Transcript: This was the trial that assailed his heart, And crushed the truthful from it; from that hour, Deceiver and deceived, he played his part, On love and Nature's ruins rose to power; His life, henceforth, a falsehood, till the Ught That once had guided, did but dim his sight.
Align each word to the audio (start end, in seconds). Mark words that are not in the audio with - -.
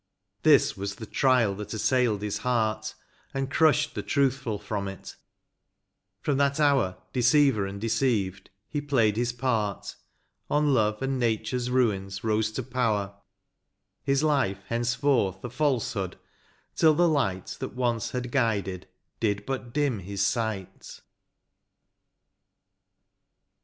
This 0.41 0.75
was 0.75 0.95
the 0.95 1.05
trial 1.05 1.53
that 1.57 1.75
assailed 1.75 2.23
his 2.23 2.39
heart, 2.39 2.95
And 3.35 3.51
crushed 3.51 3.93
the 3.93 4.01
truthful 4.01 4.57
from 4.57 4.87
it; 4.87 5.15
from 6.23 6.37
that 6.37 6.59
hour, 6.59 6.97
Deceiver 7.13 7.67
and 7.67 7.79
deceived, 7.79 8.49
he 8.67 8.81
played 8.81 9.15
his 9.15 9.31
part, 9.31 9.95
On 10.49 10.73
love 10.73 11.03
and 11.03 11.19
Nature's 11.19 11.69
ruins 11.69 12.23
rose 12.23 12.51
to 12.53 12.63
power; 12.63 13.13
His 14.03 14.23
life, 14.23 14.63
henceforth, 14.69 15.43
a 15.45 15.51
falsehood, 15.51 16.17
till 16.75 16.95
the 16.95 17.07
Ught 17.07 17.59
That 17.59 17.75
once 17.75 18.09
had 18.09 18.31
guided, 18.31 18.87
did 19.19 19.45
but 19.45 19.71
dim 19.71 19.99
his 19.99 20.25
sight. 20.25 21.01